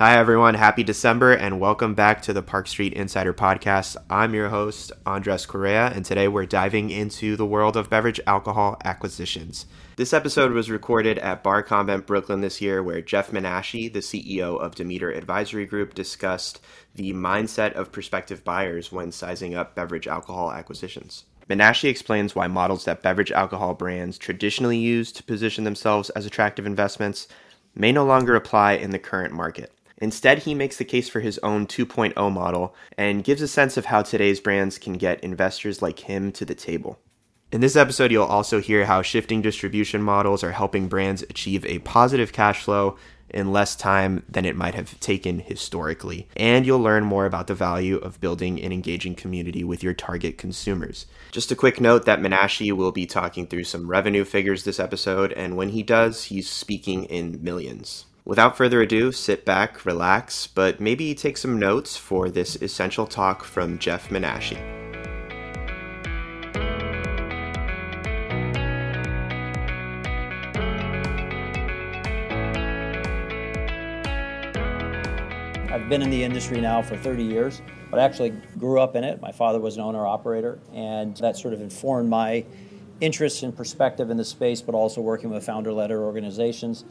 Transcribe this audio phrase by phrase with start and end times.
[0.00, 0.54] Hi, everyone.
[0.54, 3.98] Happy December and welcome back to the Park Street Insider Podcast.
[4.08, 8.78] I'm your host, Andres Correa, and today we're diving into the world of beverage alcohol
[8.82, 9.66] acquisitions.
[9.96, 14.58] This episode was recorded at Bar Convent Brooklyn this year, where Jeff Menashe, the CEO
[14.58, 16.62] of Demeter Advisory Group, discussed
[16.94, 21.24] the mindset of prospective buyers when sizing up beverage alcohol acquisitions.
[21.46, 26.64] Menashe explains why models that beverage alcohol brands traditionally use to position themselves as attractive
[26.64, 27.28] investments
[27.74, 29.74] may no longer apply in the current market.
[30.00, 33.86] Instead, he makes the case for his own 2.0 model and gives a sense of
[33.86, 36.98] how today's brands can get investors like him to the table.
[37.52, 41.80] In this episode, you'll also hear how shifting distribution models are helping brands achieve a
[41.80, 42.96] positive cash flow
[43.28, 46.28] in less time than it might have taken historically.
[46.36, 50.38] And you'll learn more about the value of building an engaging community with your target
[50.38, 51.06] consumers.
[51.32, 55.32] Just a quick note that Menashe will be talking through some revenue figures this episode,
[55.32, 58.04] and when he does, he's speaking in millions.
[58.30, 63.42] Without further ado, sit back, relax, but maybe take some notes for this essential talk
[63.42, 64.56] from Jeff Menashe.
[75.72, 79.02] I've been in the industry now for 30 years, but I actually grew up in
[79.02, 79.20] it.
[79.20, 82.44] My father was an owner operator, and that sort of informed my
[83.00, 86.84] interest and perspective in the space, but also working with founder led organizations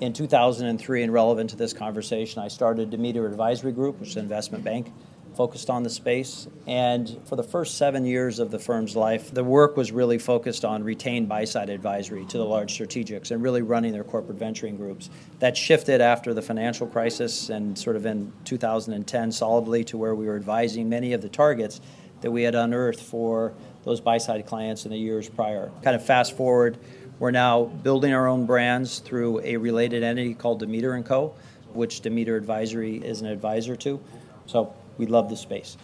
[0.00, 4.22] in 2003, and relevant to this conversation, I started Demeter Advisory Group, which is an
[4.22, 4.92] investment bank
[5.36, 6.48] focused on the space.
[6.66, 10.64] And for the first seven years of the firm's life, the work was really focused
[10.64, 14.76] on retained buy side advisory to the large strategics and really running their corporate venturing
[14.76, 15.10] groups.
[15.38, 20.26] That shifted after the financial crisis and sort of in 2010 solidly to where we
[20.26, 21.80] were advising many of the targets
[22.20, 25.70] that we had unearthed for those buy side clients in the years prior.
[25.82, 26.78] Kind of fast forward
[27.18, 31.34] we're now building our own brands through a related entity called Demeter & Co.,
[31.72, 34.00] which Demeter Advisory is an advisor to.
[34.46, 35.76] So we love the space.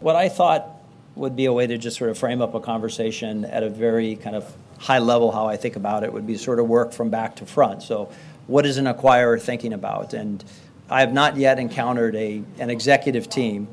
[0.00, 0.68] What I thought
[1.16, 4.14] would be a way to just sort of frame up a conversation at a very
[4.14, 7.10] kind of high level, how I think about it, would be sort of work from
[7.10, 7.82] back to front.
[7.82, 8.12] So
[8.46, 10.14] what is an acquirer thinking about?
[10.14, 10.44] And
[10.88, 13.66] I have not yet encountered a, an executive team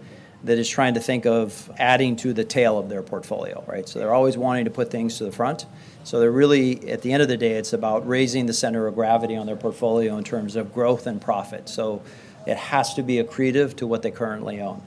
[0.45, 3.87] that is trying to think of adding to the tail of their portfolio, right?
[3.87, 5.65] So they're always wanting to put things to the front.
[6.03, 8.95] So they're really, at the end of the day, it's about raising the center of
[8.95, 11.67] gravity on their portfolio in terms of growth and profit.
[11.67, 12.01] So
[12.45, 14.81] it has to be accretive to what they currently own.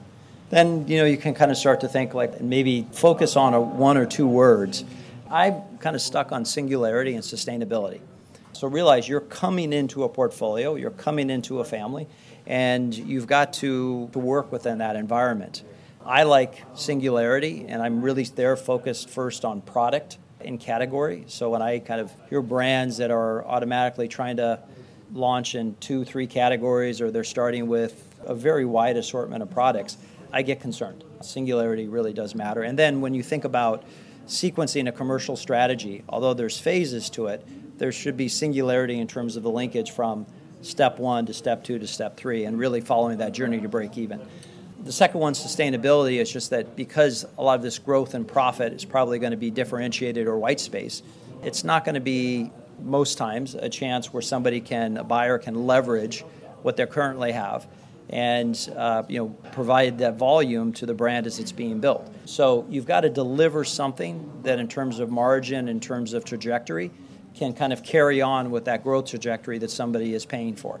[0.49, 3.61] Then you know you can kind of start to think like maybe focus on a
[3.61, 4.83] one or two words.
[5.29, 7.99] I'm kind of stuck on singularity and sustainability.
[8.53, 12.07] So realize you're coming into a portfolio, you're coming into a family,
[12.49, 15.63] and you've got to, to work within that environment.
[16.03, 21.25] I like singularity, and I'm really there focused first on product and category.
[21.27, 24.59] So when I kind of hear brands that are automatically trying to
[25.13, 29.97] launch in two, three categories, or they're starting with a very wide assortment of products,
[30.33, 31.03] I get concerned.
[31.21, 32.63] Singularity really does matter.
[32.63, 33.83] And then when you think about
[34.25, 37.45] sequencing a commercial strategy, although there's phases to it,
[37.77, 40.25] there should be singularity in terms of the linkage from
[40.61, 43.97] step one to step two to step three, and really following that journey to break
[43.97, 44.21] even.
[44.83, 48.73] The second one, sustainability, is just that because a lot of this growth and profit
[48.73, 51.03] is probably going to be differentiated or white space,
[51.43, 55.67] it's not going to be most times a chance where somebody can, a buyer can
[55.67, 56.23] leverage
[56.61, 57.67] what they currently have
[58.09, 62.11] and uh, you know provide that volume to the brand as it's being built.
[62.25, 66.91] So you've got to deliver something that, in terms of margin, in terms of trajectory,
[67.39, 70.79] can kind of carry on with that growth trajectory that somebody is paying for.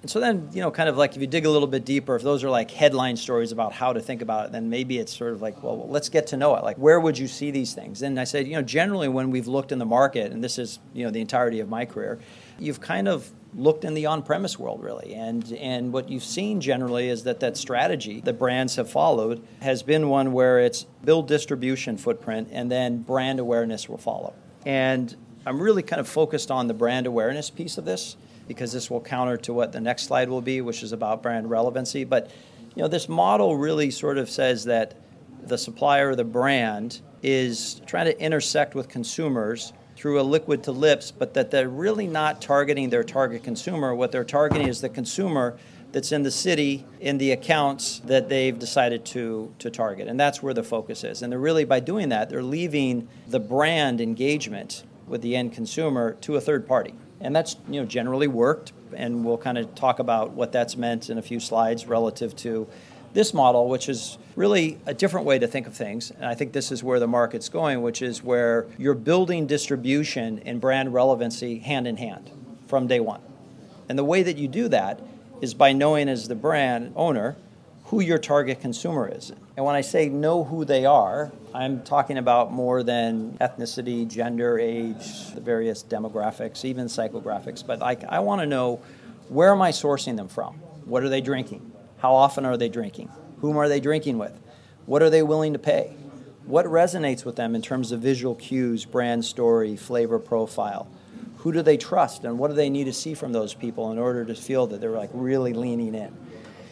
[0.00, 2.14] And so then, you know, kind of like if you dig a little bit deeper,
[2.14, 5.16] if those are like headline stories about how to think about it, then maybe it's
[5.16, 6.62] sort of like, well, let's get to know it.
[6.62, 8.02] Like, where would you see these things?
[8.02, 10.78] And I said, you know, generally when we've looked in the market, and this is,
[10.94, 12.20] you know, the entirety of my career,
[12.60, 17.08] you've kind of looked in the on-premise world really and and what you've seen generally
[17.08, 21.96] is that that strategy that brands have followed has been one where it's build distribution
[21.96, 24.34] footprint and then brand awareness will follow
[24.66, 25.16] and
[25.48, 28.16] i'm really kind of focused on the brand awareness piece of this
[28.48, 31.48] because this will counter to what the next slide will be, which is about brand
[31.48, 32.02] relevancy.
[32.02, 32.30] But
[32.74, 34.94] you know, this model really sort of says that
[35.42, 41.10] the supplier, the brand, is trying to intersect with consumers through a liquid to lips,
[41.10, 43.94] but that they're really not targeting their target consumer.
[43.94, 45.58] What they're targeting is the consumer
[45.90, 50.42] that's in the city in the accounts that they've decided to to target and that's
[50.42, 54.84] where the focus is and they're really by doing that they're leaving the brand engagement
[55.08, 56.94] with the end consumer to a third party.
[57.20, 61.10] And that's you know generally worked and we'll kind of talk about what that's meant
[61.10, 62.66] in a few slides relative to
[63.12, 66.10] this model which is really a different way to think of things.
[66.10, 70.40] And i think this is where the market's going which is where you're building distribution
[70.44, 72.30] and brand relevancy hand in hand
[72.66, 73.20] from day one.
[73.88, 75.00] And the way that you do that
[75.40, 77.36] is by knowing as the brand owner
[77.84, 79.32] who your target consumer is.
[79.58, 84.56] And when I say know who they are, I'm talking about more than ethnicity, gender,
[84.56, 87.66] age, the various demographics, even psychographics.
[87.66, 88.80] But I, I want to know
[89.28, 90.54] where am I sourcing them from?
[90.84, 91.72] What are they drinking?
[91.96, 93.10] How often are they drinking?
[93.40, 94.38] Whom are they drinking with?
[94.86, 95.96] What are they willing to pay?
[96.44, 100.88] What resonates with them in terms of visual cues, brand story, flavor profile?
[101.38, 103.98] Who do they trust and what do they need to see from those people in
[103.98, 106.16] order to feel that they're like really leaning in?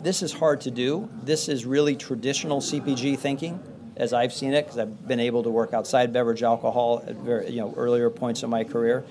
[0.02, 1.08] This is hard to do.
[1.22, 3.60] This is really traditional CPG thinking
[3.96, 7.50] as I've seen it because I've been able to work outside beverage alcohol at very,
[7.50, 9.04] you know earlier points in my career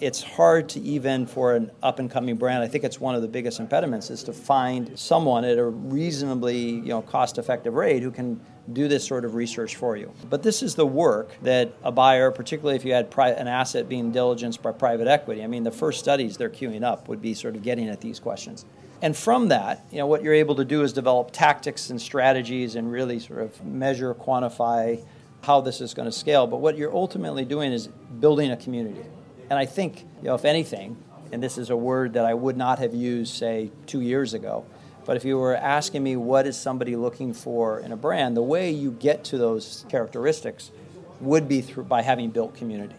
[0.00, 2.64] it's hard to even for an up and coming brand.
[2.64, 6.58] I think it's one of the biggest impediments is to find someone at a reasonably
[6.58, 8.40] you know cost effective rate who can
[8.72, 10.12] do this sort of research for you.
[10.28, 14.12] But this is the work that a buyer, particularly if you had an asset being
[14.12, 15.42] diligenced by private equity.
[15.42, 18.20] I mean, the first studies they're queuing up would be sort of getting at these
[18.20, 18.64] questions.
[19.02, 22.74] And from that, you know, what you're able to do is develop tactics and strategies
[22.74, 25.02] and really sort of measure, quantify
[25.42, 26.46] how this is going to scale.
[26.46, 29.02] But what you're ultimately doing is building a community.
[29.48, 30.96] And I think, you know, if anything,
[31.32, 34.66] and this is a word that I would not have used, say, two years ago,
[35.06, 38.42] but if you were asking me what is somebody looking for in a brand, the
[38.42, 40.70] way you get to those characteristics
[41.20, 42.96] would be through by having built community.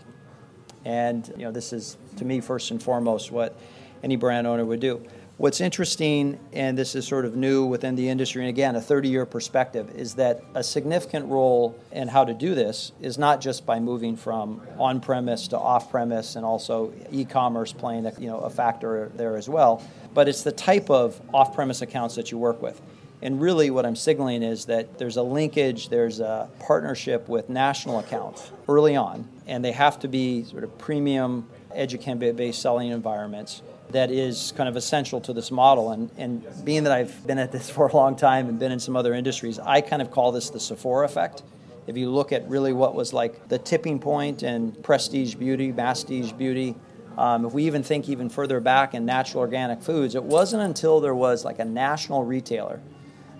[0.83, 3.55] And you know, this is to me first and foremost what
[4.03, 5.05] any brand owner would do.
[5.41, 9.09] What's interesting, and this is sort of new within the industry, and again, a 30
[9.09, 13.65] year perspective, is that a significant role in how to do this is not just
[13.65, 18.27] by moving from on premise to off premise and also e commerce playing a, you
[18.27, 19.81] know, a factor there as well,
[20.13, 22.79] but it's the type of off premise accounts that you work with.
[23.23, 27.97] And really, what I'm signaling is that there's a linkage, there's a partnership with national
[27.97, 33.61] accounts early on, and they have to be sort of premium educam based selling environments
[33.91, 35.91] that is kind of essential to this model.
[35.91, 38.79] And, and being that I've been at this for a long time and been in
[38.79, 41.43] some other industries, I kind of call this the Sephora effect.
[41.87, 44.01] If you look at really what was like the tipping
[44.43, 46.75] and prestige beauty, masstige beauty,
[47.17, 50.99] um, if we even think even further back in natural organic foods, it wasn't until
[51.01, 52.79] there was like a national retailer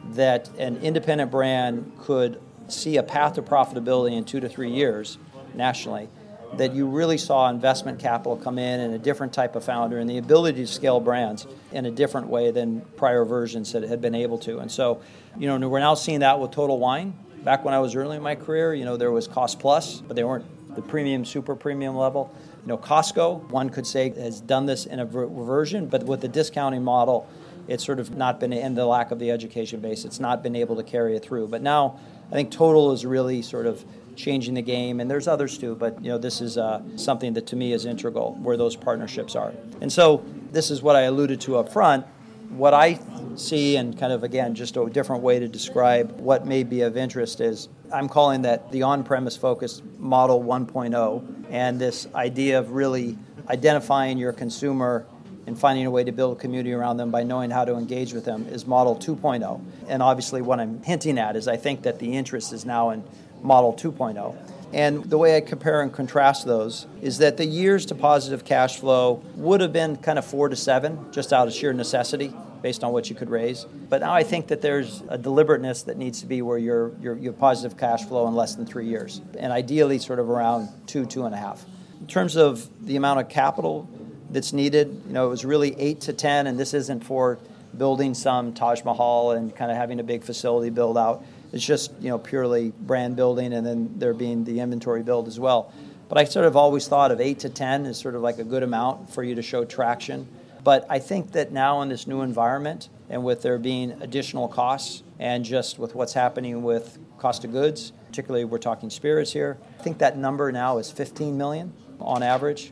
[0.10, 5.18] that an independent brand could see a path to profitability in two to three years
[5.54, 6.10] nationally
[6.58, 10.10] that you really saw investment capital come in and a different type of founder and
[10.10, 14.16] the ability to scale brands in a different way than prior versions that had been
[14.16, 14.60] able to.
[14.60, 15.02] And so,
[15.38, 17.14] you know, we're now seeing that with Total Wine.
[17.44, 20.16] Back when I was early in my career, you know, there was cost plus, but
[20.16, 20.46] they weren't
[20.76, 22.34] the premium, super premium level.
[22.64, 26.28] You know, Costco, one could say, has done this in a version, but with the
[26.28, 27.28] discounting model,
[27.68, 30.56] it's sort of not been, and the lack of the education base, it's not been
[30.56, 31.48] able to carry it through.
[31.48, 32.00] But now,
[32.30, 33.84] I think Total is really sort of
[34.16, 35.76] changing the game, and there's others too.
[35.76, 39.36] But you know, this is uh, something that to me is integral where those partnerships
[39.36, 39.54] are.
[39.82, 42.06] And so this is what I alluded to up front.
[42.50, 43.00] What I
[43.36, 46.98] see, and kind of again, just a different way to describe what may be of
[46.98, 53.18] interest is I'm calling that the on-premise focused model 1.0, and this idea of really
[53.50, 55.06] identifying your consumer
[55.48, 58.14] and finding a way to build a community around them by knowing how to engage
[58.14, 59.62] with them is model 2.0.
[59.88, 63.04] And obviously, what I'm hinting at is I think that the interest is now in
[63.42, 64.36] Model 2.0.
[64.74, 68.80] And the way I compare and contrast those is that the years to positive cash
[68.80, 72.84] flow would have been kind of four to seven, just out of sheer necessity, based
[72.84, 73.66] on what you could raise.
[73.90, 77.18] But now I think that there's a deliberateness that needs to be where you're, you're,
[77.18, 80.70] you have positive cash flow in less than three years, and ideally sort of around
[80.88, 81.66] two, two and a half.
[82.00, 83.90] In terms of the amount of capital
[84.30, 87.40] that's needed, you know, it was really eight to 10, and this isn't for
[87.78, 91.24] building some Taj Mahal and kind of having a big facility build out.
[91.52, 95.40] It's just you know purely brand building, and then there being the inventory build as
[95.40, 95.72] well.
[96.10, 98.44] But I sort of always thought of eight to ten is sort of like a
[98.44, 100.28] good amount for you to show traction.
[100.64, 105.04] But I think that now in this new environment, and with there being additional costs,
[105.20, 109.84] and just with what's happening with cost of goods, particularly we're talking spirits here, I
[109.84, 112.72] think that number now is 15 million on average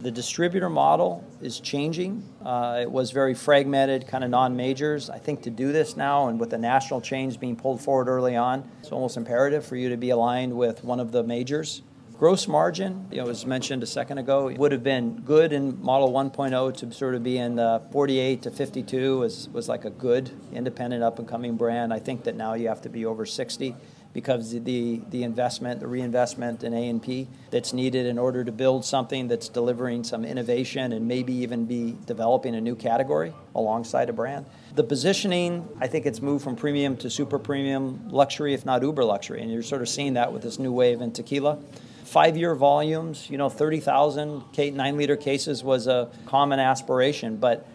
[0.00, 2.22] the distributor model is changing.
[2.44, 5.08] Uh, it was very fragmented, kind of non majors.
[5.08, 8.36] I think to do this now, and with the national chains being pulled forward early
[8.36, 11.82] on, it's almost imperative for you to be aligned with one of the majors.
[12.18, 16.12] Gross margin, you know, as mentioned a second ago, would have been good in Model
[16.12, 20.30] 1.0 to sort of be in the 48 to 52 was, was like a good
[20.52, 21.92] independent up and coming brand.
[21.92, 23.74] I think that now you have to be over 60
[24.14, 29.26] because the, the investment, the reinvestment in A&P that's needed in order to build something
[29.26, 34.46] that's delivering some innovation and maybe even be developing a new category alongside a brand.
[34.76, 39.04] The positioning, I think it's moved from premium to super premium luxury, if not uber
[39.04, 41.58] luxury, and you're sort of seeing that with this new wave in tequila.
[42.04, 44.44] Five year volumes, you know, 30,000
[44.74, 47.66] nine liter cases was a common aspiration, but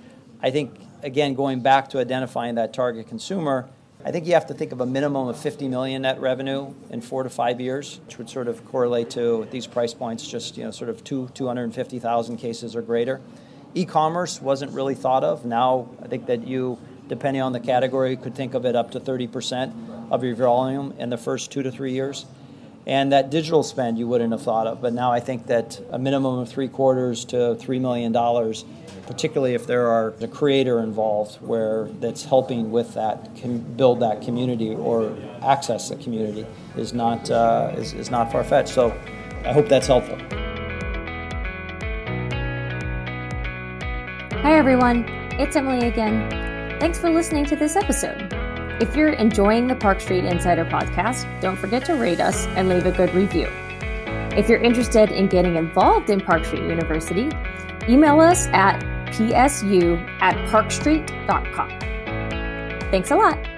[0.42, 3.70] I think again, going back to identifying that target consumer,
[4.06, 7.02] I think you have to think of a minimum of 50 million net revenue in
[7.02, 10.64] four to five years, which would sort of correlate to these price points, just you
[10.64, 13.20] know, sort of two 250,000 cases or greater.
[13.76, 15.44] E-commerce wasn't really thought of.
[15.44, 16.80] Now I think that you,
[17.10, 21.10] depending on the category, could think of it up to 30% of your volume in
[21.10, 22.26] the first two to three years.
[22.90, 26.00] And that digital spend you wouldn't have thought of, but now I think that a
[26.00, 28.66] minimum of three quarters to three million dollars,
[29.06, 34.24] particularly if there are a creator involved where that's helping with that, can build that
[34.24, 38.70] community or access the community, is not uh, is, is not far fetched.
[38.70, 38.90] So
[39.46, 40.18] I hope that's helpful.
[44.42, 45.06] Hi everyone,
[45.38, 46.28] it's Emily again.
[46.80, 48.29] Thanks for listening to this episode.
[48.80, 52.86] If you're enjoying the Park Street Insider podcast, don't forget to rate us and leave
[52.86, 53.48] a good review.
[54.38, 57.30] If you're interested in getting involved in Park Street University,
[57.90, 61.70] email us at psu at parkstreet.com.
[62.90, 63.49] Thanks a lot.